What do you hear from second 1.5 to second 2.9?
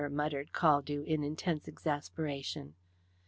exasperation.